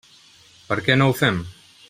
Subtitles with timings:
[0.71, 1.39] Per què no ho fem?